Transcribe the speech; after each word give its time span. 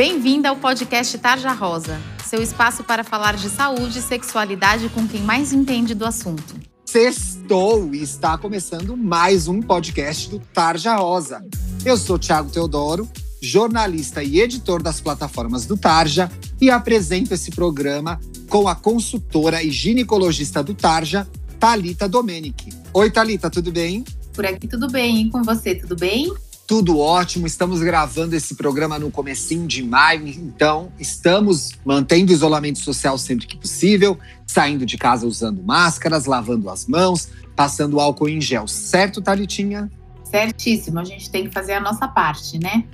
Bem-vinda 0.00 0.48
ao 0.48 0.56
podcast 0.56 1.18
Tarja 1.18 1.52
Rosa, 1.52 2.00
seu 2.24 2.42
espaço 2.42 2.82
para 2.82 3.04
falar 3.04 3.36
de 3.36 3.50
saúde 3.50 3.98
e 3.98 4.00
sexualidade 4.00 4.88
com 4.88 5.06
quem 5.06 5.20
mais 5.20 5.52
entende 5.52 5.94
do 5.94 6.06
assunto. 6.06 6.54
Sextou 6.86 7.94
e 7.94 8.02
está 8.02 8.38
começando 8.38 8.96
mais 8.96 9.46
um 9.46 9.60
podcast 9.60 10.30
do 10.30 10.38
Tarja 10.38 10.96
Rosa. 10.96 11.44
Eu 11.84 11.98
sou 11.98 12.18
Thiago 12.18 12.50
Teodoro, 12.50 13.06
jornalista 13.42 14.24
e 14.24 14.40
editor 14.40 14.82
das 14.82 15.02
plataformas 15.02 15.66
do 15.66 15.76
Tarja 15.76 16.32
e 16.58 16.70
apresento 16.70 17.34
esse 17.34 17.50
programa 17.50 18.18
com 18.48 18.68
a 18.68 18.74
consultora 18.74 19.62
e 19.62 19.70
ginecologista 19.70 20.62
do 20.62 20.72
Tarja, 20.72 21.28
Talita 21.58 22.08
Domenic. 22.08 22.72
Oi, 22.94 23.10
Talita, 23.10 23.50
tudo 23.50 23.70
bem? 23.70 24.02
Por 24.32 24.46
aqui 24.46 24.66
tudo 24.66 24.90
bem, 24.90 25.26
e 25.26 25.30
com 25.30 25.42
você, 25.42 25.74
tudo 25.74 25.94
bem? 25.94 26.32
Tudo 26.70 27.00
ótimo, 27.00 27.48
estamos 27.48 27.80
gravando 27.80 28.36
esse 28.36 28.54
programa 28.54 28.96
no 28.96 29.10
comecinho 29.10 29.66
de 29.66 29.82
maio, 29.82 30.28
então 30.28 30.92
estamos 31.00 31.72
mantendo 31.84 32.30
o 32.30 32.32
isolamento 32.32 32.78
social 32.78 33.18
sempre 33.18 33.44
que 33.44 33.56
possível, 33.56 34.16
saindo 34.46 34.86
de 34.86 34.96
casa 34.96 35.26
usando 35.26 35.64
máscaras, 35.64 36.26
lavando 36.26 36.70
as 36.70 36.86
mãos, 36.86 37.28
passando 37.56 37.98
álcool 37.98 38.28
em 38.28 38.40
gel, 38.40 38.68
certo, 38.68 39.20
Talitinha? 39.20 39.90
Certíssimo, 40.22 41.00
a 41.00 41.04
gente 41.04 41.28
tem 41.28 41.48
que 41.48 41.50
fazer 41.52 41.72
a 41.72 41.80
nossa 41.80 42.06
parte, 42.06 42.56
né? 42.56 42.84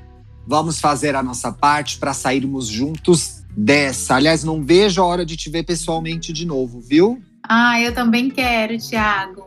Vamos 0.46 0.80
fazer 0.80 1.14
a 1.14 1.22
nossa 1.22 1.52
parte 1.52 1.98
para 1.98 2.14
sairmos 2.14 2.68
juntos 2.68 3.42
dessa. 3.54 4.14
Aliás, 4.14 4.42
não 4.42 4.64
vejo 4.64 5.02
a 5.02 5.04
hora 5.04 5.26
de 5.26 5.36
te 5.36 5.50
ver 5.50 5.64
pessoalmente 5.64 6.32
de 6.32 6.46
novo, 6.46 6.80
viu? 6.80 7.22
Ah, 7.46 7.78
eu 7.78 7.92
também 7.92 8.30
quero, 8.30 8.78
Thiago. 8.78 9.46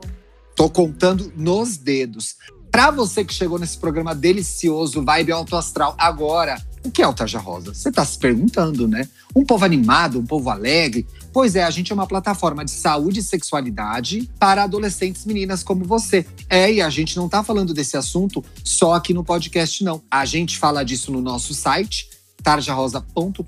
Tô 0.56 0.70
contando 0.70 1.34
nos 1.36 1.78
dedos. 1.78 2.36
Para 2.80 2.92
você 2.92 3.26
que 3.26 3.34
chegou 3.34 3.60
nesse 3.60 3.78
programa 3.78 4.16
delicioso, 4.16 5.04
Vibe 5.04 5.34
Alto 5.34 5.58
Astral, 5.58 5.94
agora, 5.98 6.56
o 6.82 6.90
que 6.90 7.02
é 7.02 7.08
o 7.10 7.14
Tarja 7.14 7.38
Rosa? 7.38 7.74
Você 7.74 7.90
está 7.90 8.06
se 8.06 8.18
perguntando, 8.18 8.88
né? 8.88 9.06
Um 9.36 9.44
povo 9.44 9.66
animado, 9.66 10.18
um 10.18 10.26
povo 10.26 10.50
alegre? 10.50 11.06
Pois 11.34 11.58
é, 11.58 11.64
a 11.66 11.70
gente 11.70 11.92
é 11.92 11.94
uma 11.94 12.08
plataforma 12.08 12.64
de 12.64 12.72
saúde 12.72 13.20
e 13.20 13.22
sexualidade 13.22 14.32
para 14.40 14.64
adolescentes 14.64 15.26
meninas 15.26 15.62
como 15.62 15.84
você. 15.84 16.26
É, 16.50 16.72
e 16.72 16.82
a 16.82 16.90
gente 16.90 17.18
não 17.18 17.26
está 17.26 17.44
falando 17.44 17.74
desse 17.74 17.98
assunto 17.98 18.42
só 18.64 18.94
aqui 18.94 19.14
no 19.14 19.26
podcast, 19.26 19.84
não. 19.84 20.02
A 20.10 20.24
gente 20.24 20.58
fala 20.58 20.82
disso 20.82 21.12
no 21.12 21.20
nosso 21.20 21.54
site, 21.54 22.10
tarjarosa.com.br, 22.42 23.44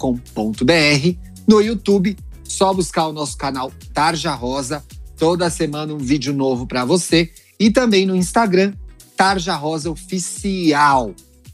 no 1.47 1.61
YouTube, 1.61 2.17
só 2.43 2.73
buscar 2.73 3.07
o 3.07 3.13
nosso 3.13 3.37
canal 3.37 3.71
Tarja 3.93 4.33
Rosa, 4.33 4.83
toda 5.15 5.49
semana 5.49 5.93
um 5.93 5.99
vídeo 5.99 6.33
novo 6.33 6.67
para 6.67 6.83
você, 6.83 7.31
e 7.57 7.71
também 7.71 8.05
no 8.05 8.13
Instagram, 8.13 8.73
Tarja 9.21 9.53
Rosa 9.53 9.91
Oficial. 9.91 11.13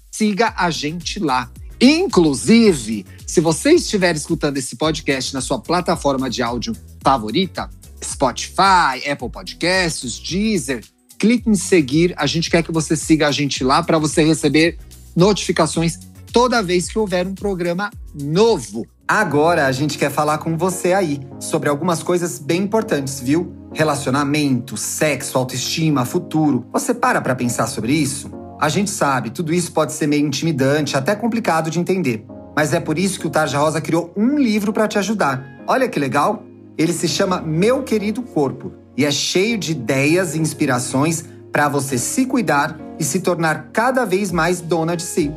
Siga 0.09 0.53
a 0.55 0.71
gente 0.71 1.19
lá. 1.19 1.51
Inclusive, 1.81 3.05
se 3.25 3.41
você 3.41 3.71
estiver 3.71 4.15
escutando 4.15 4.55
esse 4.55 4.77
podcast 4.77 5.33
na 5.33 5.41
sua 5.41 5.59
plataforma 5.59 6.29
de 6.29 6.41
áudio 6.41 6.73
favorita, 7.03 7.69
Spotify, 8.01 9.05
Apple 9.11 9.29
Podcasts, 9.29 10.17
Deezer, 10.17 10.81
clique 11.19 11.49
em 11.49 11.55
seguir. 11.55 12.13
A 12.15 12.25
gente 12.25 12.49
quer 12.49 12.63
que 12.63 12.71
você 12.71 12.95
siga 12.95 13.27
a 13.27 13.31
gente 13.33 13.65
lá 13.65 13.83
para 13.83 13.99
você 13.99 14.23
receber 14.23 14.77
notificações 15.13 15.99
toda 16.31 16.63
vez 16.63 16.87
que 16.87 16.97
houver 16.97 17.27
um 17.27 17.35
programa 17.35 17.91
novo. 18.17 18.87
Agora 19.05 19.67
a 19.67 19.73
gente 19.73 19.97
quer 19.97 20.09
falar 20.09 20.37
com 20.37 20.57
você 20.57 20.93
aí 20.93 21.19
sobre 21.37 21.67
algumas 21.67 22.02
coisas 22.02 22.39
bem 22.39 22.61
importantes, 22.61 23.19
viu? 23.19 23.53
Relacionamento, 23.78 24.75
sexo, 24.75 25.38
autoestima, 25.38 26.03
futuro. 26.03 26.66
Você 26.73 26.95
para 26.95 27.22
para 27.22 27.36
pensar 27.36 27.67
sobre 27.67 27.94
isso? 27.94 28.31
A 28.59 28.70
gente 28.70 28.89
sabe, 28.89 29.30
tudo 29.30 29.53
isso 29.53 29.72
pode 29.72 29.94
ser 29.94 30.08
meio 30.08 30.25
intimidante, 30.25 30.97
até 30.97 31.16
complicado 31.16 31.70
de 31.70 31.80
entender. 31.80 32.25
Mas 32.55 32.73
é 32.73 32.80
por 32.80 32.98
isso 32.98 33.20
que 33.20 33.28
o 33.28 33.30
Tarja 33.30 33.59
Rosa 33.59 33.80
criou 33.80 34.11
um 34.17 34.36
livro 34.39 34.73
para 34.73 34.88
te 34.88 34.98
ajudar. 34.98 35.61
Olha 35.67 35.88
que 35.88 36.00
legal! 36.00 36.42
Ele 36.75 36.92
se 36.92 37.08
chama 37.08 37.39
Meu 37.39 37.83
Querido 37.83 38.23
Corpo 38.23 38.73
e 38.98 39.05
é 39.05 39.11
cheio 39.11 39.60
de 39.60 39.73
ideias 39.73 40.33
e 40.33 40.39
inspirações 40.39 41.26
para 41.52 41.70
você 41.70 41.99
se 41.99 42.26
cuidar 42.26 42.76
e 42.98 43.04
se 43.04 43.20
tornar 43.20 43.70
cada 43.71 44.05
vez 44.05 44.32
mais 44.32 44.60
dona 44.60 44.98
de 44.98 45.04
si. 45.04 45.32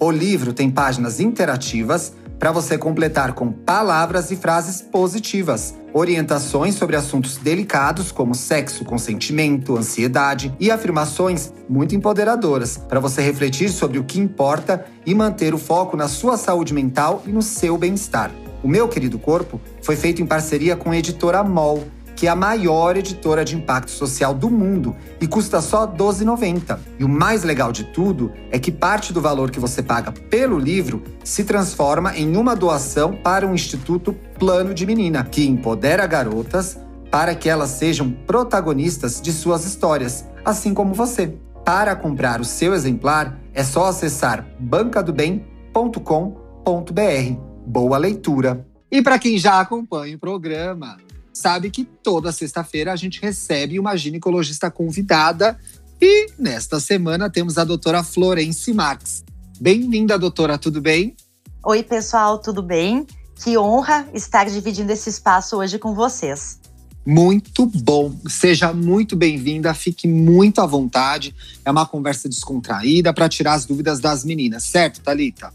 O 0.00 0.10
livro 0.10 0.54
tem 0.54 0.70
páginas 0.70 1.20
interativas 1.20 2.14
para 2.44 2.52
você 2.52 2.76
completar 2.76 3.32
com 3.32 3.50
palavras 3.50 4.30
e 4.30 4.36
frases 4.36 4.82
positivas, 4.82 5.74
orientações 5.94 6.74
sobre 6.74 6.94
assuntos 6.94 7.38
delicados 7.38 8.12
como 8.12 8.34
sexo, 8.34 8.84
consentimento, 8.84 9.78
ansiedade 9.78 10.54
e 10.60 10.70
afirmações 10.70 11.50
muito 11.66 11.96
empoderadoras 11.96 12.76
para 12.76 13.00
você 13.00 13.22
refletir 13.22 13.70
sobre 13.70 13.98
o 13.98 14.04
que 14.04 14.20
importa 14.20 14.84
e 15.06 15.14
manter 15.14 15.54
o 15.54 15.58
foco 15.58 15.96
na 15.96 16.06
sua 16.06 16.36
saúde 16.36 16.74
mental 16.74 17.22
e 17.26 17.30
no 17.30 17.40
seu 17.40 17.78
bem-estar. 17.78 18.30
O 18.62 18.68
meu 18.68 18.88
querido 18.88 19.18
corpo 19.18 19.58
foi 19.80 19.96
feito 19.96 20.20
em 20.20 20.26
parceria 20.26 20.76
com 20.76 20.90
a 20.90 20.98
editora 20.98 21.42
MOL 21.42 21.82
que 22.16 22.26
é 22.26 22.30
a 22.30 22.36
maior 22.36 22.96
editora 22.96 23.44
de 23.44 23.56
impacto 23.56 23.90
social 23.90 24.34
do 24.34 24.50
mundo 24.50 24.94
e 25.20 25.26
custa 25.26 25.60
só 25.60 25.86
R$ 25.86 25.96
12,90. 25.96 26.78
E 26.98 27.04
o 27.04 27.08
mais 27.08 27.42
legal 27.42 27.72
de 27.72 27.84
tudo 27.84 28.32
é 28.50 28.58
que 28.58 28.72
parte 28.72 29.12
do 29.12 29.20
valor 29.20 29.50
que 29.50 29.60
você 29.60 29.82
paga 29.82 30.12
pelo 30.12 30.58
livro 30.58 31.02
se 31.22 31.44
transforma 31.44 32.16
em 32.16 32.36
uma 32.36 32.54
doação 32.54 33.16
para 33.16 33.46
o 33.46 33.54
Instituto 33.54 34.14
Plano 34.38 34.74
de 34.74 34.86
Menina, 34.86 35.24
que 35.24 35.46
empodera 35.46 36.06
garotas 36.06 36.78
para 37.10 37.34
que 37.34 37.48
elas 37.48 37.70
sejam 37.70 38.10
protagonistas 38.10 39.20
de 39.20 39.32
suas 39.32 39.64
histórias, 39.64 40.24
assim 40.44 40.74
como 40.74 40.94
você. 40.94 41.34
Para 41.64 41.94
comprar 41.94 42.40
o 42.40 42.44
seu 42.44 42.74
exemplar, 42.74 43.38
é 43.54 43.62
só 43.62 43.86
acessar 43.86 44.46
bancadobem.com.br. 44.58 47.54
Boa 47.66 47.98
leitura! 47.98 48.66
E 48.90 49.00
para 49.00 49.18
quem 49.18 49.38
já 49.38 49.60
acompanha 49.60 50.16
o 50.16 50.18
programa, 50.18 50.96
sabe 51.34 51.68
que 51.68 51.84
toda 51.84 52.32
sexta-feira 52.32 52.92
a 52.92 52.96
gente 52.96 53.20
recebe 53.20 53.78
uma 53.78 53.96
ginecologista 53.96 54.70
convidada 54.70 55.58
e 56.00 56.28
nesta 56.38 56.78
semana 56.78 57.28
temos 57.28 57.58
a 57.58 57.64
doutora 57.64 58.04
Florence 58.04 58.72
Marques. 58.72 59.24
Bem-vinda, 59.60 60.18
doutora, 60.18 60.56
tudo 60.56 60.80
bem? 60.80 61.16
Oi, 61.64 61.82
pessoal, 61.82 62.38
tudo 62.38 62.62
bem? 62.62 63.06
Que 63.42 63.58
honra 63.58 64.08
estar 64.14 64.44
dividindo 64.44 64.92
esse 64.92 65.10
espaço 65.10 65.56
hoje 65.56 65.78
com 65.78 65.94
vocês. 65.94 66.60
Muito 67.04 67.66
bom. 67.66 68.14
Seja 68.28 68.72
muito 68.72 69.16
bem-vinda, 69.16 69.74
fique 69.74 70.06
muito 70.06 70.60
à 70.60 70.66
vontade. 70.66 71.34
É 71.64 71.70
uma 71.70 71.84
conversa 71.84 72.28
descontraída 72.28 73.12
para 73.12 73.28
tirar 73.28 73.54
as 73.54 73.66
dúvidas 73.66 73.98
das 74.00 74.24
meninas, 74.24 74.64
certo, 74.64 75.00
Talita? 75.00 75.52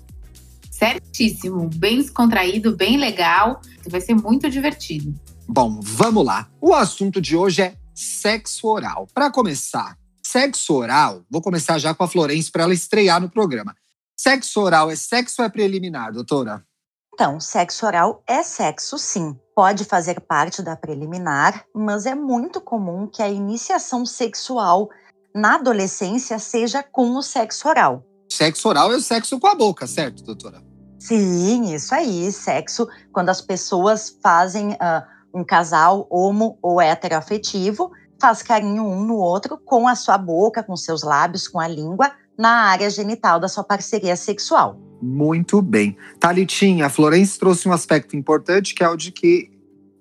Certíssimo, 0.70 1.70
bem 1.76 1.98
descontraído, 1.98 2.76
bem 2.76 2.98
legal, 2.98 3.62
vai 3.88 4.00
ser 4.00 4.14
muito 4.14 4.50
divertido. 4.50 5.14
Bom, 5.52 5.80
vamos 5.82 6.24
lá. 6.24 6.48
O 6.62 6.76
assunto 6.76 7.20
de 7.20 7.36
hoje 7.36 7.64
é 7.64 7.76
sexo 7.96 8.68
oral. 8.68 9.08
Para 9.12 9.32
começar, 9.32 9.98
sexo 10.24 10.76
oral, 10.76 11.24
vou 11.28 11.42
começar 11.42 11.80
já 11.80 11.92
com 11.92 12.04
a 12.04 12.08
Florence 12.08 12.52
para 12.52 12.62
ela 12.62 12.74
estrear 12.74 13.20
no 13.20 13.32
programa. 13.32 13.76
Sexo 14.16 14.62
oral 14.62 14.92
é 14.92 14.96
sexo 14.96 15.42
ou 15.42 15.48
é 15.48 15.50
preliminar, 15.50 16.14
doutora? 16.14 16.64
Então, 17.12 17.40
sexo 17.40 17.88
oral 17.88 18.24
é 18.28 18.44
sexo, 18.44 19.00
sim. 19.00 19.36
Pode 19.56 19.86
fazer 19.86 20.22
parte 20.22 20.62
da 20.62 20.76
preliminar, 20.76 21.66
mas 21.74 22.06
é 22.06 22.14
muito 22.14 22.62
comum 22.62 23.08
que 23.08 23.24
a 23.24 23.28
iniciação 23.28 24.06
sexual 24.06 24.88
na 25.34 25.56
adolescência 25.56 26.38
seja 26.38 26.84
com 26.84 27.16
o 27.16 27.24
sexo 27.24 27.68
oral. 27.68 28.06
Sexo 28.32 28.70
oral 28.70 28.94
é 28.94 28.98
o 28.98 29.02
sexo 29.02 29.40
com 29.40 29.48
a 29.48 29.56
boca, 29.56 29.88
certo, 29.88 30.24
doutora? 30.24 30.62
Sim, 31.00 31.74
isso 31.74 31.96
aí. 31.96 32.32
Sexo, 32.32 32.88
quando 33.12 33.30
as 33.30 33.42
pessoas 33.42 34.16
fazem. 34.22 34.74
Uh, 34.74 35.19
um 35.34 35.44
casal 35.44 36.08
homo 36.10 36.58
ou 36.62 36.82
heteroafetivo 36.82 37.92
faz 38.20 38.42
carinho 38.42 38.84
um 38.84 39.04
no 39.06 39.16
outro 39.16 39.58
com 39.58 39.88
a 39.88 39.96
sua 39.96 40.18
boca, 40.18 40.62
com 40.62 40.76
seus 40.76 41.04
lábios, 41.04 41.48
com 41.48 41.60
a 41.60 41.68
língua, 41.68 42.12
na 42.38 42.66
área 42.70 42.90
genital 42.90 43.40
da 43.40 43.48
sua 43.48 43.64
parceria 43.64 44.16
sexual. 44.16 44.80
Muito 45.02 45.62
bem. 45.62 45.98
Talitinha, 46.20 46.88
a 46.88 46.90
Florence 46.90 47.40
trouxe 47.40 47.68
um 47.68 47.72
aspecto 47.72 48.16
importante 48.16 48.76
que 48.76 48.84
é 48.84 48.90
o 48.90 48.98
de 48.98 49.12
que 49.12 49.50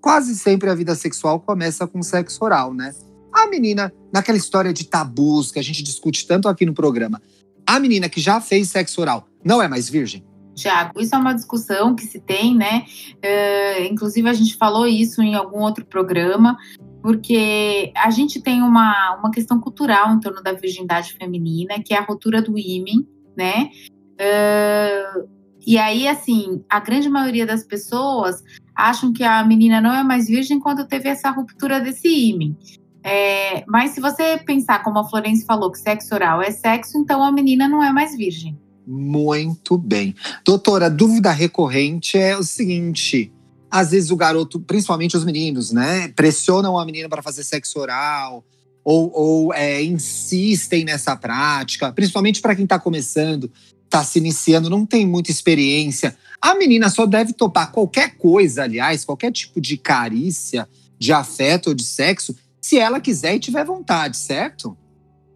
quase 0.01 0.37
sempre 0.37 0.69
a 0.69 0.75
vida 0.75 0.95
sexual 0.95 1.41
começa 1.41 1.87
com 1.87 2.03
sexo 2.03 2.45
oral, 2.45 2.75
né? 2.75 2.93
A 3.33 3.47
menina, 3.47 3.93
naquela 4.13 4.39
história 4.39 4.73
de 4.73 4.85
tabus 4.85 5.53
que 5.53 5.59
a 5.59 5.63
gente 5.63 5.83
discute 5.83 6.27
tanto 6.27 6.49
aqui 6.49 6.67
no 6.67 6.75
programa, 6.75 7.21
a 7.67 7.79
menina 7.79 8.09
que 8.09 8.21
já 8.21 8.41
fez 8.41 8.71
sexo 8.71 9.01
oral 9.01 9.29
não 9.45 9.63
é 9.63 9.69
mais 9.69 9.89
virgem? 9.89 10.25
Tiago, 10.59 11.01
isso 11.01 11.15
é 11.15 11.19
uma 11.19 11.35
discussão 11.35 11.95
que 11.95 12.05
se 12.05 12.21
tem, 12.21 12.55
né? 12.55 12.85
Uh, 13.17 13.85
inclusive, 13.91 14.29
a 14.29 14.33
gente 14.33 14.57
falou 14.57 14.87
isso 14.87 15.23
em 15.23 15.35
algum 15.35 15.61
outro 15.61 15.87
programa, 15.87 16.57
porque 17.03 17.93
a 17.97 18.11
gente 18.11 18.41
tem 18.41 18.63
uma, 18.63 19.17
uma 19.17 19.31
questão 19.31 19.61
cultural 19.61 20.13
em 20.13 20.21
torno 20.21 20.43
da 20.43 20.53
virgindade 20.53 21.15
feminina, 21.15 21.81
que 21.83 21.95
é 21.95 21.99
a 21.99 22.05
ruptura 22.05 22.43
do 22.43 22.59
ímen, 22.59 23.07
né? 23.37 23.71
Uh, 24.15 25.29
e 25.67 25.79
aí, 25.79 26.09
assim, 26.09 26.65
a 26.69 26.81
grande 26.81 27.09
maioria 27.09 27.47
das 27.47 27.63
pessoas 27.63 28.43
acham 28.75 29.13
que 29.13 29.23
a 29.23 29.45
menina 29.45 29.81
não 29.81 29.95
é 29.95 30.03
mais 30.03 30.27
virgem 30.27 30.59
quando 30.59 30.87
teve 30.87 31.09
essa 31.09 31.31
ruptura 31.31 31.81
desse 31.81 32.09
ímen. 32.09 32.57
É, 33.03 33.65
mas 33.67 33.93
se 33.93 34.01
você 34.01 34.39
pensar, 34.39 34.83
como 34.83 34.99
a 34.99 35.05
Florence 35.05 35.45
falou, 35.45 35.71
que 35.71 35.79
sexo 35.79 36.15
oral 36.15 36.43
é 36.43 36.51
sexo, 36.51 36.99
então 36.99 37.23
a 37.23 37.33
menina 37.33 37.69
não 37.69 37.83
é 37.83 37.93
mais 37.93 38.17
virgem. 38.17 38.59
Muito 38.91 39.77
bem. 39.77 40.15
Doutora, 40.43 40.89
dúvida 40.89 41.31
recorrente 41.31 42.17
é 42.17 42.35
o 42.35 42.43
seguinte: 42.43 43.31
às 43.71 43.91
vezes 43.91 44.11
o 44.11 44.17
garoto, 44.17 44.59
principalmente 44.59 45.15
os 45.15 45.27
meninos, 45.27 45.71
né, 45.73 46.09
pressionam 46.17 46.79
a 46.79 46.87
menina 46.87 47.07
para 47.07 47.23
fazer 47.23 47.45
sexo 47.45 47.79
oral 47.79 48.43
ou, 48.83 49.13
ou 49.15 49.53
é, 49.53 49.83
insistem 49.83 50.87
nessa 50.87 51.15
prática, 51.15 51.93
principalmente 51.93 52.41
para 52.41 52.57
quem 52.57 52.65
está 52.65 52.79
começando, 52.79 53.53
está 53.85 54.03
se 54.03 54.19
iniciando, 54.19 54.71
não 54.71 54.87
tem 54.87 55.07
muita 55.07 55.31
experiência. 55.31 56.17
A 56.41 56.55
menina 56.55 56.89
só 56.89 57.05
deve 57.05 57.35
topar 57.35 57.71
qualquer 57.71 58.17
coisa, 58.17 58.63
aliás, 58.63 59.05
qualquer 59.05 59.33
tipo 59.33 59.61
de 59.61 59.77
carícia, 59.77 60.67
de 60.99 61.13
afeto 61.13 61.67
ou 61.69 61.75
de 61.75 61.85
sexo, 61.85 62.35
se 62.59 62.79
ela 62.79 63.01
quiser 63.01 63.35
e 63.35 63.41
tiver 63.41 63.67
vontade, 63.67 64.17
certo? 64.17 64.75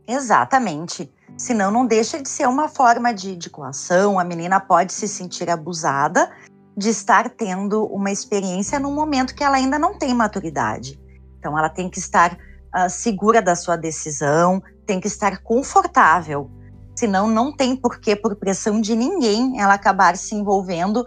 Exatamente. 0.06 1.10
Senão 1.36 1.70
não 1.70 1.86
deixa 1.86 2.20
de 2.20 2.28
ser 2.28 2.46
uma 2.46 2.68
forma 2.68 3.12
de, 3.12 3.36
de 3.36 3.48
coação, 3.48 4.18
a 4.18 4.24
menina 4.24 4.60
pode 4.60 4.92
se 4.92 5.08
sentir 5.08 5.48
abusada 5.48 6.30
de 6.76 6.88
estar 6.88 7.30
tendo 7.30 7.84
uma 7.86 8.10
experiência 8.10 8.78
num 8.78 8.94
momento 8.94 9.34
que 9.34 9.44
ela 9.44 9.56
ainda 9.56 9.78
não 9.78 9.98
tem 9.98 10.14
maturidade. 10.14 11.00
Então 11.38 11.58
ela 11.58 11.68
tem 11.68 11.88
que 11.88 11.98
estar 11.98 12.32
uh, 12.34 12.88
segura 12.88 13.42
da 13.42 13.54
sua 13.54 13.76
decisão, 13.76 14.62
tem 14.86 15.00
que 15.00 15.06
estar 15.06 15.42
confortável. 15.42 16.50
Senão 16.96 17.26
não 17.26 17.54
tem 17.54 17.74
porquê, 17.74 18.14
por 18.14 18.36
pressão 18.36 18.80
de 18.80 18.94
ninguém, 18.94 19.60
ela 19.60 19.74
acabar 19.74 20.16
se 20.16 20.34
envolvendo 20.34 21.06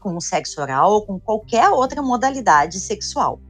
com 0.00 0.16
o 0.16 0.20
sexo 0.20 0.60
oral 0.60 0.92
ou 0.92 1.06
com 1.06 1.18
qualquer 1.18 1.68
outra 1.70 2.02
modalidade 2.02 2.78
sexual. 2.78 3.40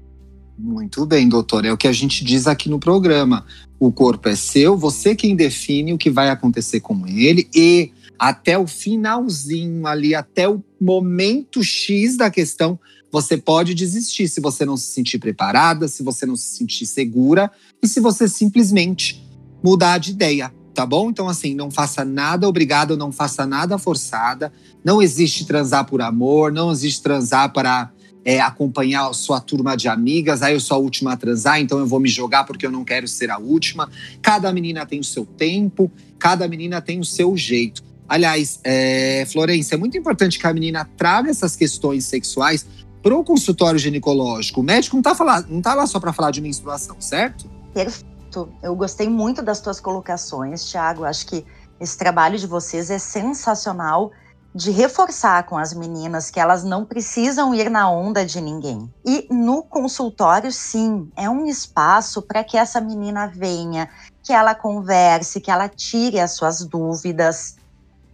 Muito 0.56 1.05
bem, 1.05 1.29
doutor. 1.29 1.65
É 1.65 1.73
o 1.73 1.77
que 1.77 1.89
a 1.89 1.93
gente 1.93 2.25
diz 2.25 2.47
aqui 2.47 2.69
no 2.69 2.79
programa. 2.79 3.45
O 3.79 3.91
corpo 3.91 4.29
é 4.29 4.37
seu, 4.37 4.77
você 4.77 5.15
quem 5.15 5.35
define 5.35 5.93
o 5.93 5.99
que 5.99 6.11
vai 6.11 6.31
acontecer 6.31 6.81
com 6.81 7.06
ele 7.06 7.49
e 7.55 7.91
até 8.19 8.56
o 8.56 8.67
finalzinho 8.67 9.87
ali, 9.87 10.15
até 10.15 10.49
o 10.49 10.62
momento 10.81 11.62
X 11.62 12.17
da 12.17 12.31
questão, 12.31 12.79
você 13.11 13.37
pode 13.37 13.75
desistir 13.75 14.29
se 14.29 14.41
você 14.41 14.65
não 14.65 14.77
se 14.77 14.87
sentir 14.87 15.19
preparada, 15.19 15.89
se 15.89 16.03
você 16.03 16.25
não 16.25 16.37
se 16.37 16.56
sentir 16.56 16.87
segura 16.87 17.51
e 17.83 17.89
se 17.89 18.01
você 18.01 18.29
simplesmente 18.29 19.25
mudar 19.62 19.99
de 19.99 20.12
ideia, 20.12 20.53
tá 20.75 20.85
bom? 20.87 21.11
Então, 21.11 21.29
assim, 21.29 21.55
não 21.55 21.71
faça 21.71 22.05
nada 22.05 22.49
obrigado, 22.49 22.97
não 22.97 23.12
faça 23.12 23.47
nada 23.47 23.79
forçada. 23.79 24.53
Não 24.85 25.01
existe 25.01 25.47
transar 25.47 25.85
por 25.87 26.03
amor, 26.03 26.53
não 26.53 26.73
existe 26.73 27.03
transar 27.03 27.53
para 27.53 27.93
é, 28.25 28.41
acompanhar 28.41 29.09
a 29.09 29.12
sua 29.12 29.41
turma 29.41 29.76
de 29.76 29.88
amigas. 29.88 30.43
Aí 30.43 30.55
eu 30.55 30.61
sou 30.61 30.76
a 30.76 30.81
última 30.81 31.12
a 31.12 31.17
transar, 31.17 31.61
então 31.61 31.79
eu 31.79 31.87
vou 31.87 32.00
me 32.00 32.09
jogar 32.09 32.44
porque 32.44 32.67
eu 32.67 32.71
não 32.71 32.85
quero 32.85 33.06
ser 33.06 33.31
a 33.31 33.38
última. 33.38 33.91
Cada 34.23 34.53
menina 34.53 34.87
tem 34.87 35.00
o 35.00 35.05
seu 35.05 35.26
tempo, 35.26 35.91
cada 36.19 36.49
menina 36.49 36.81
tem 36.81 36.99
o 36.99 37.05
seu 37.05 37.37
jeito. 37.37 37.82
Aliás, 38.09 38.61
é, 38.65 39.26
Florência, 39.31 39.75
é 39.75 39.79
muito 39.79 39.97
importante 39.97 40.38
que 40.38 40.47
a 40.47 40.53
menina 40.53 40.88
traga 40.97 41.31
essas 41.31 41.56
questões 41.56 42.05
sexuais 42.05 42.67
para 43.03 43.15
o 43.15 43.23
consultório 43.23 43.79
ginecológico. 43.79 44.61
O 44.61 44.65
médico 44.65 44.97
não 44.97 45.00
está 45.00 45.15
tá 45.62 45.75
lá 45.75 45.87
só 45.87 46.00
para 46.00 46.12
falar 46.12 46.31
de 46.31 46.41
menstruação, 46.41 46.97
certo? 47.00 47.49
Perfeito. 47.73 48.49
Eu 48.62 48.75
gostei 48.75 49.09
muito 49.09 49.43
das 49.43 49.61
tuas 49.61 49.79
colocações, 49.79 50.70
Thiago. 50.70 51.05
Acho 51.05 51.27
que 51.27 51.44
esse 51.79 51.97
trabalho 51.97 52.38
de 52.38 52.47
vocês 52.47 52.91
é 52.91 52.99
sensacional 52.99 54.11
de 54.55 54.71
reforçar 54.71 55.43
com 55.45 55.59
as 55.59 55.75
meninas 55.75 56.31
que 56.31 56.39
elas 56.39 56.62
não 56.62 56.85
precisam 56.85 57.55
ir 57.55 57.69
na 57.69 57.91
onda 57.91 58.25
de 58.25 58.41
ninguém. 58.41 58.93
E 59.05 59.27
no 59.31 59.62
consultório, 59.62 60.53
sim, 60.53 61.11
é 61.17 61.29
um 61.29 61.47
espaço 61.47 62.23
para 62.23 62.45
que 62.45 62.56
essa 62.56 62.81
menina 62.81 63.27
venha, 63.27 63.89
que 64.23 64.33
ela 64.33 64.55
converse, 64.55 65.41
que 65.41 65.51
ela 65.51 65.69
tire 65.69 66.21
as 66.21 66.33
suas 66.33 66.65
dúvidas 66.65 67.56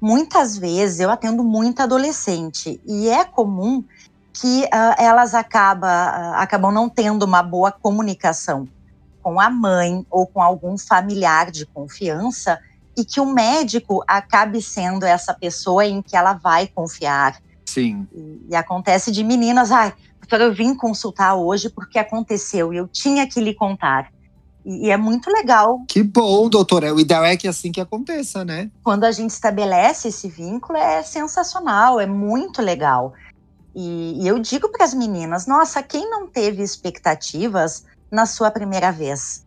muitas 0.00 0.56
vezes 0.56 1.00
eu 1.00 1.10
atendo 1.10 1.44
muita 1.44 1.82
adolescente 1.82 2.80
e 2.86 3.08
é 3.08 3.24
comum 3.24 3.84
que 4.32 4.64
uh, 4.64 4.94
elas 4.96 5.34
acaba, 5.34 5.86
uh, 5.86 6.34
acabam 6.36 6.72
não 6.72 6.88
tendo 6.88 7.24
uma 7.24 7.42
boa 7.42 7.70
comunicação 7.70 8.66
com 9.22 9.38
a 9.38 9.50
mãe 9.50 10.06
ou 10.10 10.26
com 10.26 10.40
algum 10.40 10.78
familiar 10.78 11.50
de 11.50 11.66
confiança 11.66 12.58
e 12.96 13.04
que 13.04 13.20
o 13.20 13.26
médico 13.26 14.02
acabe 14.06 14.60
sendo 14.60 15.04
essa 15.04 15.32
pessoa 15.32 15.86
em 15.86 16.02
que 16.02 16.16
ela 16.16 16.34
vai 16.34 16.66
confiar. 16.66 17.40
Sim. 17.66 18.06
E, 18.12 18.46
e 18.50 18.56
acontece 18.56 19.12
de 19.12 19.22
meninas, 19.22 19.70
ai, 19.70 19.94
eu 20.30 20.52
vim 20.52 20.74
consultar 20.74 21.34
hoje 21.34 21.68
porque 21.68 21.98
aconteceu 21.98 22.72
e 22.72 22.76
eu 22.76 22.86
tinha 22.86 23.26
que 23.26 23.40
lhe 23.40 23.54
contar. 23.54 24.10
E, 24.64 24.90
é 24.90 24.96
muito 24.96 25.30
legal. 25.30 25.80
Que 25.88 26.02
bom, 26.02 26.48
doutora. 26.48 26.94
O 26.94 27.00
ideal 27.00 27.24
é 27.24 27.36
que 27.36 27.48
assim 27.48 27.72
que 27.72 27.80
aconteça, 27.80 28.44
né? 28.44 28.70
Quando 28.82 29.04
a 29.04 29.12
gente 29.12 29.30
estabelece 29.30 30.08
esse 30.08 30.28
vínculo, 30.28 30.78
é 30.78 31.02
sensacional, 31.02 31.98
é 31.98 32.06
muito 32.06 32.60
legal. 32.60 33.14
E, 33.74 34.22
e 34.22 34.28
eu 34.28 34.38
digo 34.38 34.68
para 34.68 34.84
as 34.84 34.92
meninas: 34.92 35.46
nossa, 35.46 35.82
quem 35.82 36.08
não 36.10 36.26
teve 36.26 36.62
expectativas 36.62 37.84
na 38.10 38.26
sua 38.26 38.50
primeira 38.50 38.92
vez? 38.92 39.46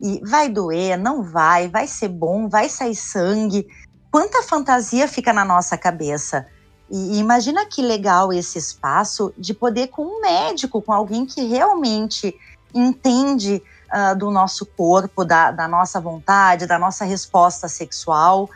E 0.00 0.20
vai 0.24 0.48
doer, 0.48 0.98
não 0.98 1.22
vai, 1.22 1.68
vai 1.68 1.86
ser 1.86 2.08
bom, 2.08 2.48
vai 2.48 2.68
sair 2.68 2.94
sangue. 2.94 3.66
Quanta 4.10 4.42
fantasia 4.42 5.08
fica 5.08 5.32
na 5.32 5.44
nossa 5.44 5.76
cabeça. 5.76 6.46
E, 6.90 7.18
imagina 7.18 7.66
que 7.66 7.82
legal 7.82 8.32
esse 8.32 8.58
espaço 8.58 9.32
de 9.36 9.54
poder 9.54 9.88
com 9.88 10.04
um 10.04 10.20
médico, 10.20 10.82
com 10.82 10.92
alguém 10.92 11.24
que 11.26 11.44
realmente 11.46 12.34
entende 12.74 13.62
uh, 13.92 14.16
do 14.16 14.30
nosso 14.30 14.66
corpo, 14.66 15.24
da, 15.24 15.50
da 15.50 15.66
nossa 15.66 16.00
vontade, 16.00 16.66
da 16.66 16.78
nossa 16.78 17.04
resposta 17.04 17.68
sexual 17.68 18.48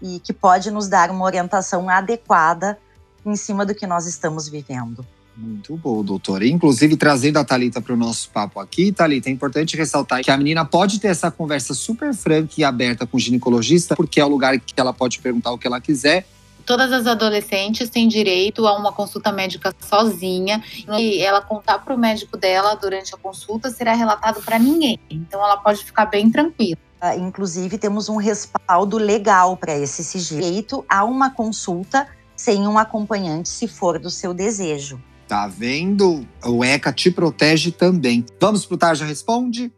e 0.00 0.20
que 0.20 0.32
pode 0.32 0.70
nos 0.70 0.88
dar 0.88 1.10
uma 1.10 1.24
orientação 1.24 1.88
adequada 1.88 2.78
em 3.24 3.36
cima 3.36 3.64
do 3.64 3.74
que 3.74 3.86
nós 3.86 4.06
estamos 4.06 4.48
vivendo. 4.48 5.04
Muito 5.38 5.76
bom, 5.76 6.02
doutora. 6.02 6.44
Inclusive, 6.44 6.96
trazendo 6.96 7.38
a 7.38 7.44
Thalita 7.44 7.80
para 7.80 7.94
o 7.94 7.96
nosso 7.96 8.28
papo 8.30 8.58
aqui, 8.58 8.90
Thalita, 8.90 9.28
é 9.28 9.32
importante 9.32 9.76
ressaltar 9.76 10.20
que 10.20 10.32
a 10.32 10.36
menina 10.36 10.64
pode 10.64 10.98
ter 10.98 11.08
essa 11.08 11.30
conversa 11.30 11.74
super 11.74 12.12
franca 12.12 12.54
e 12.58 12.64
aberta 12.64 13.06
com 13.06 13.16
o 13.16 13.20
ginecologista, 13.20 13.94
porque 13.94 14.20
é 14.20 14.24
o 14.24 14.28
lugar 14.28 14.58
que 14.58 14.74
ela 14.76 14.92
pode 14.92 15.20
perguntar 15.20 15.52
o 15.52 15.58
que 15.58 15.66
ela 15.66 15.80
quiser 15.80 16.26
todas 16.68 16.92
as 16.92 17.06
adolescentes 17.06 17.88
têm 17.88 18.06
direito 18.06 18.66
a 18.66 18.76
uma 18.76 18.92
consulta 18.92 19.32
médica 19.32 19.74
sozinha 19.80 20.62
e 20.98 21.18
ela 21.18 21.40
contar 21.40 21.78
para 21.78 21.94
o 21.94 21.98
médico 21.98 22.36
dela 22.36 22.74
durante 22.74 23.14
a 23.14 23.16
consulta 23.16 23.70
será 23.70 23.94
relatado 23.94 24.42
para 24.42 24.58
ninguém. 24.58 25.00
Então 25.08 25.42
ela 25.42 25.56
pode 25.56 25.82
ficar 25.82 26.04
bem 26.04 26.30
tranquila. 26.30 26.76
Ah, 27.00 27.16
inclusive, 27.16 27.78
temos 27.78 28.10
um 28.10 28.16
respaldo 28.16 28.98
legal 28.98 29.56
para 29.56 29.78
esse 29.78 30.18
direito 30.18 30.84
a 30.86 31.04
uma 31.04 31.30
consulta 31.30 32.06
sem 32.36 32.68
um 32.68 32.76
acompanhante, 32.76 33.48
se 33.48 33.66
for 33.66 33.98
do 33.98 34.10
seu 34.10 34.34
desejo. 34.34 35.00
Tá 35.28 35.46
vendo? 35.46 36.26
O 36.42 36.64
ECA 36.64 36.90
te 36.90 37.10
protege 37.10 37.70
também. 37.70 38.24
Vamos 38.40 38.64
pro 38.64 38.78
Tarja 38.78 39.04
Responde? 39.04 39.70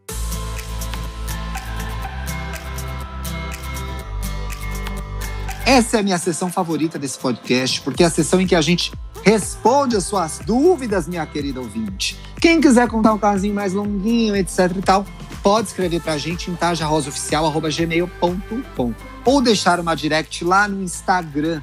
Essa 5.66 5.97
é 5.97 6.00
a 6.00 6.04
minha 6.04 6.19
sessão 6.19 6.52
favorita 6.52 7.00
desse 7.00 7.19
podcast, 7.19 7.80
porque 7.80 8.04
é 8.04 8.07
a 8.07 8.11
sessão 8.11 8.40
em 8.40 8.47
que 8.47 8.54
a 8.54 8.61
gente 8.61 8.92
responde 9.25 9.97
as 9.97 10.04
suas 10.04 10.38
dúvidas, 10.38 11.09
minha 11.09 11.26
querida 11.26 11.59
ouvinte. 11.61 12.16
Quem 12.40 12.61
quiser 12.61 12.87
contar 12.88 13.12
um 13.12 13.19
casinho 13.19 13.54
mais 13.54 13.73
longuinho, 13.73 14.37
etc 14.37 14.71
e 14.76 14.83
tal, 14.83 15.04
pode 15.42 15.66
escrever 15.69 16.00
pra 16.00 16.16
gente 16.16 16.49
em 16.49 16.54
tajarosaoficial.gmail.com 16.54 18.95
ou 19.25 19.42
deixar 19.42 19.80
uma 19.80 19.97
direct 19.97 20.45
lá 20.45 20.69
no 20.69 20.80
Instagram, 20.83 21.61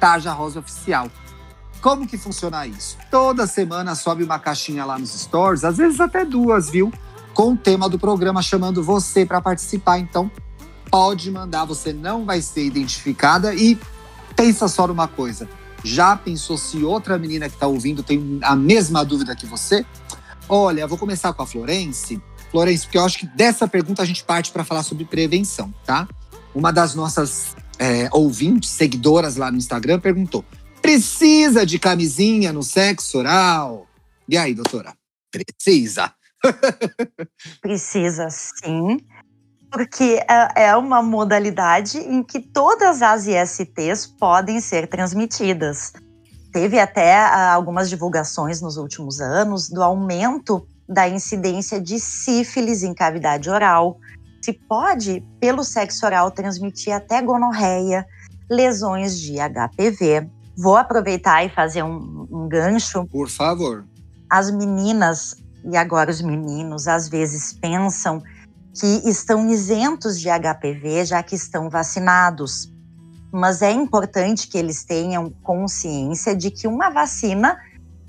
Taja 0.00 0.32
Rosa 0.32 0.60
Oficial. 0.60 1.10
Como 1.80 2.06
que 2.06 2.16
funciona 2.16 2.66
isso? 2.66 2.96
Toda 3.10 3.46
semana 3.46 3.94
sobe 3.94 4.24
uma 4.24 4.38
caixinha 4.38 4.84
lá 4.84 4.98
nos 4.98 5.10
stories, 5.10 5.64
às 5.64 5.76
vezes 5.76 6.00
até 6.00 6.24
duas, 6.24 6.68
viu? 6.70 6.92
Com 7.32 7.52
o 7.52 7.56
tema 7.56 7.88
do 7.88 7.98
programa 7.98 8.42
chamando 8.42 8.82
você 8.82 9.24
para 9.24 9.40
participar. 9.40 9.98
Então, 9.98 10.30
pode 10.90 11.30
mandar, 11.30 11.64
você 11.64 11.92
não 11.92 12.24
vai 12.24 12.40
ser 12.40 12.64
identificada. 12.64 13.54
E 13.54 13.78
pensa 14.34 14.68
só 14.68 14.86
numa 14.86 15.06
coisa: 15.06 15.48
já 15.84 16.16
pensou 16.16 16.58
se 16.58 16.82
outra 16.82 17.18
menina 17.18 17.48
que 17.48 17.54
está 17.54 17.66
ouvindo 17.66 18.02
tem 18.02 18.38
a 18.42 18.56
mesma 18.56 19.04
dúvida 19.04 19.36
que 19.36 19.46
você? 19.46 19.84
Olha, 20.48 20.86
vou 20.86 20.98
começar 20.98 21.32
com 21.32 21.42
a 21.42 21.46
Florence. 21.46 22.20
Florence, 22.50 22.84
porque 22.84 22.98
eu 22.98 23.04
acho 23.04 23.18
que 23.18 23.26
dessa 23.26 23.66
pergunta 23.66 24.02
a 24.02 24.04
gente 24.04 24.24
parte 24.24 24.50
para 24.50 24.64
falar 24.64 24.82
sobre 24.82 25.04
prevenção, 25.04 25.72
tá? 25.84 26.08
Uma 26.54 26.72
das 26.72 26.94
nossas 26.94 27.56
é, 27.78 28.08
ouvintes, 28.12 28.70
seguidoras 28.70 29.36
lá 29.36 29.50
no 29.50 29.58
Instagram, 29.58 30.00
perguntou: 30.00 30.44
precisa 30.86 31.66
de 31.66 31.78
camisinha 31.78 32.52
no 32.52 32.62
sexo 32.62 33.18
oral? 33.18 33.86
E 34.28 34.36
aí, 34.36 34.54
doutora? 34.54 34.94
Precisa? 35.30 36.12
precisa, 37.60 38.28
sim 38.30 38.98
porque 39.76 40.24
é, 40.26 40.68
é 40.68 40.76
uma 40.76 41.02
modalidade 41.02 41.98
em 41.98 42.22
que 42.22 42.40
todas 42.40 43.02
as 43.02 43.26
ISTs 43.26 44.06
podem 44.06 44.58
ser 44.58 44.86
transmitidas. 44.86 45.92
Teve 46.50 46.78
até 46.78 47.14
ah, 47.14 47.52
algumas 47.52 47.90
divulgações 47.90 48.62
nos 48.62 48.78
últimos 48.78 49.20
anos 49.20 49.68
do 49.68 49.82
aumento 49.82 50.66
da 50.88 51.06
incidência 51.06 51.78
de 51.78 51.98
sífilis 51.98 52.82
em 52.82 52.94
cavidade 52.94 53.50
oral. 53.50 53.98
Se 54.42 54.52
pode, 54.52 55.22
pelo 55.40 55.62
sexo 55.62 56.06
oral, 56.06 56.30
transmitir 56.30 56.94
até 56.94 57.20
gonorreia, 57.20 58.06
lesões 58.48 59.20
de 59.20 59.34
HPV. 59.34 60.26
Vou 60.56 60.76
aproveitar 60.76 61.44
e 61.44 61.48
fazer 61.48 61.82
um, 61.82 62.26
um 62.30 62.48
gancho. 62.48 63.06
Por 63.06 63.28
favor. 63.28 63.84
As 64.30 64.50
meninas 64.50 65.36
e 65.64 65.76
agora 65.76 66.10
os 66.10 66.22
meninos 66.22 66.86
às 66.86 67.08
vezes 67.08 67.52
pensam 67.52 68.22
que 68.78 69.08
estão 69.08 69.48
isentos 69.48 70.20
de 70.20 70.28
HPV 70.28 71.04
já 71.06 71.22
que 71.22 71.34
estão 71.34 71.68
vacinados. 71.68 72.72
Mas 73.32 73.62
é 73.62 73.72
importante 73.72 74.48
que 74.48 74.56
eles 74.56 74.84
tenham 74.84 75.30
consciência 75.42 76.34
de 76.36 76.50
que 76.50 76.68
uma 76.68 76.90
vacina 76.90 77.58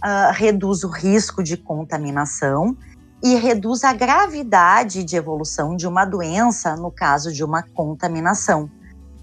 uh, 0.04 0.32
reduz 0.34 0.84
o 0.84 0.90
risco 0.90 1.44
de 1.44 1.58
contaminação 1.58 2.78
e 3.24 3.36
reduz 3.36 3.84
a 3.84 3.94
gravidade 3.94 5.04
de 5.04 5.16
evolução 5.16 5.76
de 5.76 5.88
uma 5.88 6.06
doença 6.06 6.76
no 6.76 6.92
caso 6.92 7.34
de 7.34 7.44
uma 7.44 7.64
contaminação, 7.64 8.70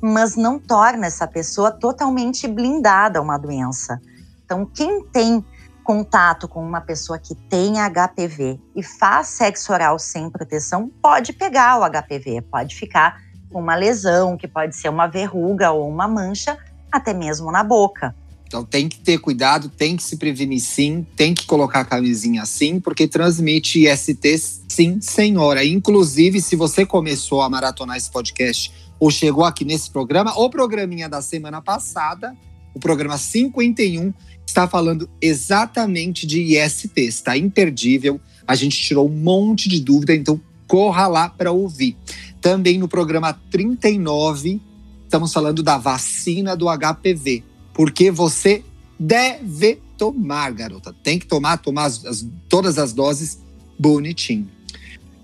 mas 0.05 0.37
não 0.37 0.59
torna 0.59 1.07
essa 1.07 1.27
pessoa 1.27 1.71
totalmente 1.71 2.47
blindada 2.47 3.19
a 3.19 3.23
uma 3.23 3.39
doença. 3.39 3.99
Então, 4.45 4.67
quem 4.67 5.03
tem 5.03 5.43
contato 5.83 6.47
com 6.47 6.63
uma 6.63 6.83
pessoa 6.83 7.19
que 7.19 7.35
tem 7.35 7.77
HPV 7.77 8.61
e 8.77 8.83
faz 8.83 9.29
sexo 9.29 9.73
oral 9.73 9.99
sem 9.99 10.29
proteção 10.29 10.91
pode 11.01 11.33
pegar 11.33 11.81
o 11.81 11.91
HPV, 11.91 12.43
pode 12.43 12.77
ficar 12.77 13.23
com 13.51 13.61
uma 13.61 13.75
lesão, 13.75 14.37
que 14.37 14.47
pode 14.47 14.77
ser 14.77 14.91
uma 14.91 15.07
verruga 15.07 15.71
ou 15.71 15.89
uma 15.89 16.07
mancha, 16.07 16.59
até 16.93 17.15
mesmo 17.15 17.51
na 17.51 17.65
boca. 17.65 18.15
Então 18.47 18.63
tem 18.63 18.89
que 18.89 18.99
ter 18.99 19.19
cuidado, 19.19 19.71
tem 19.71 19.97
que 19.97 20.03
se 20.03 20.17
prevenir 20.17 20.61
sim, 20.61 21.07
tem 21.17 21.35
que 21.35 21.47
colocar 21.47 21.81
a 21.81 21.85
camisinha 21.85 22.45
sim, 22.45 22.79
porque 22.79 23.09
transmite 23.09 23.87
IST 23.87 24.39
sim, 24.69 25.01
senhora. 25.01 25.65
Inclusive, 25.65 26.43
se 26.43 26.55
você 26.55 26.85
começou 26.85 27.41
a 27.41 27.49
maratonar 27.49 27.97
esse 27.97 28.11
podcast 28.11 28.73
ou 28.99 29.11
chegou 29.11 29.45
aqui 29.45 29.65
nesse 29.65 29.91
programa, 29.91 30.33
o 30.39 30.49
programinha 30.49 31.09
da 31.09 31.21
semana 31.21 31.61
passada, 31.61 32.37
o 32.75 32.81
programa 32.81 33.19
51, 33.19 34.13
está 34.47 34.67
falando 34.69 35.09
exatamente 35.21 36.27
de 36.27 36.59
IST, 36.59 36.93
está 36.97 37.37
imperdível. 37.37 38.21
A 38.47 38.55
gente 38.55 38.77
tirou 38.79 39.09
um 39.09 39.13
monte 39.13 39.69
de 39.69 39.81
dúvida, 39.81 40.15
então 40.15 40.41
corra 40.67 41.07
lá 41.07 41.29
para 41.29 41.53
ouvir. 41.53 41.97
Também 42.41 42.79
no 42.79 42.89
programa 42.89 43.33
39, 43.51 44.61
estamos 45.05 45.33
falando 45.33 45.63
da 45.63 45.79
vacina 45.79 46.57
do 46.57 46.67
HPV 46.67 47.55
porque 47.75 48.11
você 48.11 48.65
deve 48.99 49.81
tomar, 49.99 50.53
garota. 50.53 50.95
Tem 51.03 51.19
que 51.19 51.27
tomar, 51.27 51.59
tomar 51.59 51.87
as, 51.87 52.05
as, 52.07 52.27
todas 52.49 52.79
as 52.79 52.93
doses 52.93 53.43
bonitinho. 53.79 54.49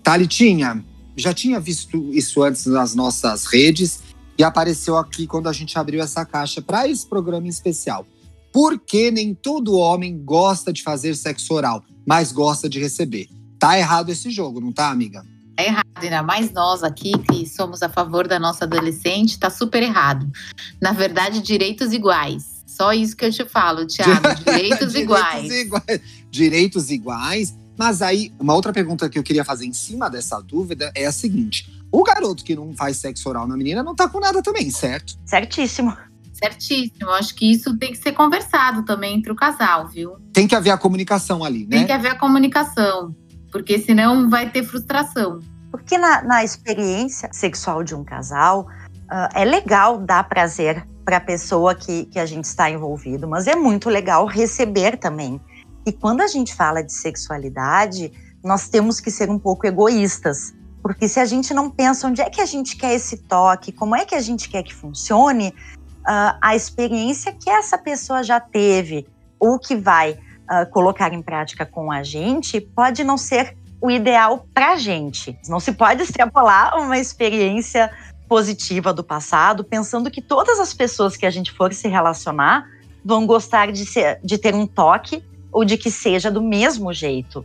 Thalitinha, 0.02 0.84
já 1.20 1.32
tinha 1.34 1.60
visto 1.60 2.10
isso 2.12 2.42
antes 2.42 2.66
nas 2.66 2.94
nossas 2.94 3.46
redes 3.46 4.00
e 4.38 4.42
apareceu 4.42 4.96
aqui 4.96 5.26
quando 5.26 5.48
a 5.48 5.52
gente 5.52 5.78
abriu 5.78 6.02
essa 6.02 6.24
caixa 6.24 6.62
para 6.62 6.88
esse 6.88 7.06
programa 7.06 7.46
em 7.46 7.50
especial. 7.50 8.06
Porque 8.52 9.10
nem 9.10 9.34
todo 9.34 9.76
homem 9.76 10.18
gosta 10.24 10.72
de 10.72 10.82
fazer 10.82 11.14
sexo 11.14 11.54
oral, 11.54 11.84
mas 12.06 12.32
gosta 12.32 12.68
de 12.68 12.80
receber. 12.80 13.28
Tá 13.58 13.78
errado 13.78 14.10
esse 14.10 14.30
jogo, 14.30 14.60
não 14.60 14.72
tá, 14.72 14.90
amiga? 14.90 15.24
Tá 15.54 15.62
errado, 15.62 15.86
ainda 15.96 16.22
mais 16.22 16.50
nós 16.52 16.82
aqui 16.82 17.12
que 17.30 17.46
somos 17.46 17.82
a 17.82 17.88
favor 17.88 18.26
da 18.26 18.38
nossa 18.38 18.64
adolescente, 18.64 19.38
tá 19.38 19.50
super 19.50 19.82
errado. 19.82 20.26
Na 20.80 20.92
verdade, 20.92 21.42
direitos 21.42 21.92
iguais. 21.92 22.60
Só 22.66 22.94
isso 22.94 23.14
que 23.14 23.26
eu 23.26 23.30
te 23.30 23.44
falo, 23.44 23.86
Thiago. 23.86 24.12
Direitos, 24.42 24.54
direitos 24.54 24.94
iguais. 24.94 25.52
iguais. 25.52 26.00
Direitos 26.30 26.90
iguais. 26.90 27.54
Mas 27.80 28.02
aí, 28.02 28.30
uma 28.38 28.52
outra 28.52 28.74
pergunta 28.74 29.08
que 29.08 29.18
eu 29.18 29.22
queria 29.22 29.42
fazer 29.42 29.64
em 29.64 29.72
cima 29.72 30.10
dessa 30.10 30.38
dúvida 30.38 30.92
é 30.94 31.06
a 31.06 31.12
seguinte: 31.12 31.82
o 31.90 32.04
garoto 32.04 32.44
que 32.44 32.54
não 32.54 32.74
faz 32.74 32.98
sexo 32.98 33.26
oral 33.26 33.48
na 33.48 33.56
menina 33.56 33.82
não 33.82 33.94
tá 33.94 34.06
com 34.06 34.20
nada 34.20 34.42
também, 34.42 34.70
certo? 34.70 35.14
Certíssimo. 35.24 35.96
Certíssimo. 36.30 37.08
Acho 37.12 37.34
que 37.34 37.50
isso 37.50 37.74
tem 37.78 37.92
que 37.92 37.96
ser 37.96 38.12
conversado 38.12 38.82
também 38.82 39.16
entre 39.16 39.32
o 39.32 39.34
casal, 39.34 39.88
viu? 39.88 40.18
Tem 40.30 40.46
que 40.46 40.54
haver 40.54 40.68
a 40.72 40.76
comunicação 40.76 41.42
ali, 41.42 41.60
né? 41.60 41.78
Tem 41.78 41.86
que 41.86 41.92
haver 41.92 42.10
a 42.10 42.18
comunicação, 42.18 43.16
porque 43.50 43.78
senão 43.78 44.28
vai 44.28 44.50
ter 44.50 44.62
frustração. 44.62 45.40
Porque 45.70 45.96
na, 45.96 46.20
na 46.20 46.44
experiência 46.44 47.30
sexual 47.32 47.82
de 47.82 47.94
um 47.94 48.04
casal, 48.04 48.66
uh, 49.10 49.28
é 49.34 49.42
legal 49.46 49.96
dar 49.96 50.28
prazer 50.28 50.86
para 51.02 51.16
a 51.16 51.20
pessoa 51.20 51.74
que, 51.74 52.04
que 52.04 52.18
a 52.18 52.26
gente 52.26 52.44
está 52.44 52.68
envolvido, 52.68 53.26
mas 53.26 53.46
é 53.46 53.56
muito 53.56 53.88
legal 53.88 54.26
receber 54.26 54.98
também. 54.98 55.40
E 55.86 55.92
quando 55.92 56.20
a 56.20 56.26
gente 56.26 56.54
fala 56.54 56.82
de 56.82 56.92
sexualidade, 56.92 58.12
nós 58.42 58.68
temos 58.68 59.00
que 59.00 59.10
ser 59.10 59.30
um 59.30 59.38
pouco 59.38 59.66
egoístas, 59.66 60.54
porque 60.82 61.08
se 61.08 61.20
a 61.20 61.24
gente 61.24 61.52
não 61.52 61.70
pensa 61.70 62.06
onde 62.06 62.20
é 62.20 62.30
que 62.30 62.40
a 62.40 62.46
gente 62.46 62.76
quer 62.76 62.94
esse 62.94 63.18
toque, 63.18 63.72
como 63.72 63.94
é 63.94 64.04
que 64.04 64.14
a 64.14 64.20
gente 64.20 64.48
quer 64.48 64.62
que 64.62 64.74
funcione, 64.74 65.54
uh, 66.00 66.36
a 66.40 66.56
experiência 66.56 67.32
que 67.32 67.50
essa 67.50 67.76
pessoa 67.76 68.22
já 68.22 68.40
teve 68.40 69.06
ou 69.38 69.58
que 69.58 69.76
vai 69.76 70.12
uh, 70.12 70.70
colocar 70.70 71.12
em 71.12 71.22
prática 71.22 71.66
com 71.66 71.92
a 71.92 72.02
gente 72.02 72.60
pode 72.60 73.04
não 73.04 73.16
ser 73.16 73.56
o 73.80 73.90
ideal 73.90 74.46
para 74.52 74.72
a 74.72 74.76
gente. 74.76 75.38
Não 75.48 75.60
se 75.60 75.72
pode 75.72 76.02
extrapolar 76.02 76.78
uma 76.78 76.98
experiência 76.98 77.90
positiva 78.28 78.92
do 78.92 79.02
passado, 79.02 79.64
pensando 79.64 80.10
que 80.10 80.22
todas 80.22 80.60
as 80.60 80.72
pessoas 80.72 81.16
que 81.16 81.26
a 81.26 81.30
gente 81.30 81.50
for 81.52 81.72
se 81.72 81.88
relacionar 81.88 82.66
vão 83.04 83.26
gostar 83.26 83.72
de, 83.72 83.84
ser, 83.86 84.20
de 84.22 84.38
ter 84.38 84.54
um 84.54 84.66
toque 84.66 85.24
ou 85.52 85.64
de 85.64 85.76
que 85.76 85.90
seja 85.90 86.30
do 86.30 86.42
mesmo 86.42 86.92
jeito. 86.92 87.44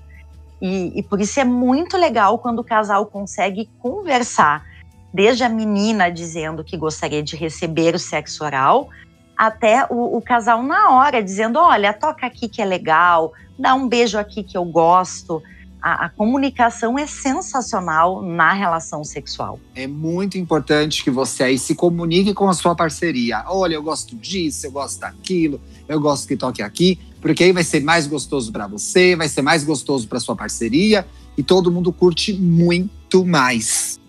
E, 0.61 0.91
e 0.95 1.03
por 1.03 1.19
isso 1.19 1.39
é 1.39 1.43
muito 1.43 1.97
legal 1.97 2.37
quando 2.39 2.59
o 2.59 2.63
casal 2.63 3.05
consegue 3.05 3.69
conversar, 3.79 4.65
desde 5.13 5.43
a 5.43 5.49
menina 5.49 6.09
dizendo 6.09 6.63
que 6.63 6.77
gostaria 6.77 7.21
de 7.21 7.35
receber 7.35 7.95
o 7.95 7.99
sexo 7.99 8.43
oral, 8.43 8.89
até 9.37 9.85
o, 9.89 10.17
o 10.17 10.21
casal 10.21 10.63
na 10.63 10.91
hora 10.91 11.21
dizendo: 11.21 11.59
olha, 11.59 11.93
toca 11.93 12.25
aqui 12.25 12.47
que 12.47 12.61
é 12.61 12.65
legal, 12.65 13.33
dá 13.57 13.75
um 13.75 13.87
beijo 13.87 14.17
aqui 14.17 14.43
que 14.43 14.57
eu 14.57 14.65
gosto 14.65 15.41
a, 15.85 16.05
a, 16.05 16.09
comunicação 16.09 16.97
é 16.97 17.05
sensacional 17.05 18.23
na 18.23 18.51
relação 18.53 19.03
sexual. 19.03 19.59
É 19.75 19.85
muito 19.85 20.35
importante 20.35 21.03
que 21.03 21.11
você 21.11 21.43
aí 21.43 21.59
se 21.59 21.75
comunique 21.75 22.33
com 22.33 22.49
a 22.49 22.53
sua 22.55 22.73
parceria. 22.73 23.43
Olha, 23.45 23.75
eu 23.75 23.83
gosto 23.83 24.15
disso, 24.15 24.65
eu 24.65 24.71
gosto 24.71 25.01
daquilo, 25.01 25.61
eu 25.87 25.99
gosto 25.99 26.27
que 26.27 26.35
toque 26.35 26.63
aqui, 26.63 26.99
porque 27.25 27.43
aí 27.43 27.51
vai 27.51 27.63
ser 27.63 27.81
mais 27.81 28.05
gostoso 28.05 28.51
para 28.51 28.67
você, 28.67 29.15
vai 29.15 29.27
ser 29.27 29.41
mais 29.41 29.63
gostoso 29.63 30.07
para 30.07 30.19
sua 30.19 30.35
parceria 30.35 31.07
e 31.35 31.41
todo 31.41 31.71
mundo 31.71 31.91
curte 31.91 32.31
muito 32.31 33.25
mais. 33.25 33.99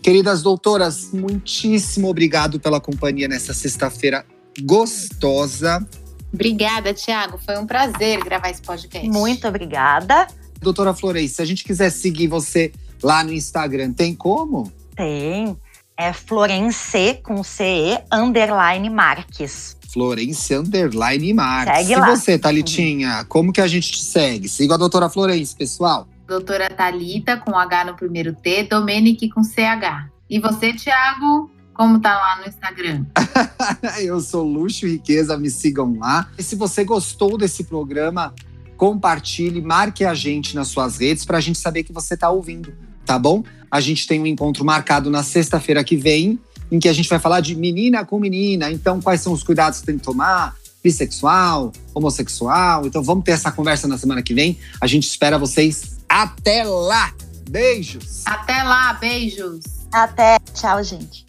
Queridas 0.00 0.40
doutoras, 0.40 1.10
muitíssimo 1.12 2.08
obrigado 2.08 2.60
pela 2.60 2.80
companhia 2.80 3.26
nessa 3.26 3.52
sexta-feira 3.52 4.24
gostosa. 4.62 5.84
Obrigada, 6.32 6.94
Tiago. 6.94 7.38
Foi 7.44 7.58
um 7.58 7.66
prazer 7.66 8.22
gravar 8.22 8.50
esse 8.50 8.62
podcast. 8.62 9.08
Muito 9.08 9.48
obrigada. 9.48 10.28
Doutora 10.60 10.94
Florence, 10.94 11.34
se 11.34 11.42
a 11.42 11.44
gente 11.44 11.64
quiser 11.64 11.90
seguir 11.90 12.28
você 12.28 12.70
lá 13.02 13.24
no 13.24 13.32
Instagram, 13.32 13.92
tem 13.92 14.14
como? 14.14 14.72
Tem. 14.94 15.58
É 16.00 16.14
Florence 16.14 17.20
com 17.22 17.44
CE 17.44 17.98
underline 18.10 18.88
Marques. 18.88 19.76
Florence 19.92 20.54
Underline 20.54 21.34
Marques. 21.34 21.76
Segue 21.76 21.92
e 21.92 21.96
lá. 21.96 22.16
você, 22.16 22.38
Thalitinha, 22.38 23.26
como 23.28 23.52
que 23.52 23.60
a 23.60 23.66
gente 23.66 23.92
te 23.92 24.02
segue? 24.02 24.48
Siga 24.48 24.76
a 24.76 24.78
doutora 24.78 25.10
Florence, 25.10 25.54
pessoal. 25.54 26.08
Doutora 26.26 26.70
Talita 26.70 27.36
com 27.36 27.54
H 27.54 27.84
no 27.84 27.94
primeiro 27.96 28.32
T, 28.32 28.62
Domenic 28.62 29.28
com 29.28 29.44
CH. 29.44 30.08
E 30.30 30.40
você, 30.40 30.72
Thiago, 30.72 31.50
como 31.74 32.00
tá 32.00 32.14
lá 32.14 32.40
no 32.40 32.48
Instagram? 32.48 33.04
Eu 34.00 34.22
sou 34.22 34.42
Luxo 34.42 34.86
e 34.86 34.92
Riqueza, 34.92 35.36
me 35.36 35.50
sigam 35.50 35.98
lá. 35.98 36.30
E 36.38 36.42
se 36.42 36.56
você 36.56 36.82
gostou 36.82 37.36
desse 37.36 37.64
programa, 37.64 38.34
compartilhe, 38.74 39.60
marque 39.60 40.06
a 40.06 40.14
gente 40.14 40.54
nas 40.54 40.68
suas 40.68 40.96
redes 40.96 41.26
para 41.26 41.36
a 41.36 41.42
gente 41.42 41.58
saber 41.58 41.82
que 41.82 41.92
você 41.92 42.14
está 42.14 42.30
ouvindo, 42.30 42.72
tá 43.04 43.18
bom? 43.18 43.44
A 43.70 43.80
gente 43.80 44.06
tem 44.06 44.20
um 44.20 44.26
encontro 44.26 44.64
marcado 44.64 45.10
na 45.10 45.22
sexta-feira 45.22 45.84
que 45.84 45.96
vem, 45.96 46.38
em 46.70 46.78
que 46.78 46.88
a 46.88 46.92
gente 46.92 47.08
vai 47.08 47.18
falar 47.18 47.40
de 47.40 47.54
menina 47.54 48.04
com 48.04 48.18
menina. 48.18 48.70
Então, 48.70 49.00
quais 49.00 49.20
são 49.20 49.32
os 49.32 49.42
cuidados 49.42 49.80
que 49.80 49.86
tem 49.86 49.98
que 49.98 50.04
tomar? 50.04 50.56
Bissexual, 50.82 51.72
homossexual. 51.94 52.86
Então, 52.86 53.02
vamos 53.02 53.24
ter 53.24 53.32
essa 53.32 53.52
conversa 53.52 53.86
na 53.86 53.98
semana 53.98 54.22
que 54.22 54.34
vem. 54.34 54.58
A 54.80 54.86
gente 54.86 55.06
espera 55.06 55.38
vocês. 55.38 55.98
Até 56.08 56.64
lá! 56.64 57.12
Beijos! 57.48 58.22
Até 58.26 58.62
lá, 58.62 58.94
beijos! 58.94 59.60
Até, 59.92 60.38
tchau, 60.54 60.82
gente. 60.82 61.26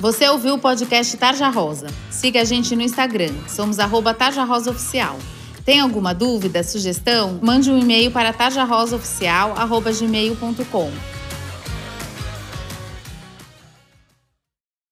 Você 0.00 0.28
ouviu 0.28 0.54
o 0.54 0.58
podcast 0.58 1.16
Tarja 1.16 1.48
Rosa? 1.48 1.88
Siga 2.10 2.42
a 2.42 2.44
gente 2.44 2.76
no 2.76 2.82
Instagram, 2.82 3.32
somos 3.48 3.78
arroba 3.78 4.12
Tarja 4.12 4.44
Rosa 4.44 4.70
Oficial. 4.70 5.18
Tem 5.64 5.80
alguma 5.80 6.14
dúvida, 6.14 6.62
sugestão? 6.62 7.40
Mande 7.42 7.70
um 7.70 7.78
e-mail 7.78 8.10
para 8.10 8.30
tarjarosaoficial.gmail.com 8.32 11.15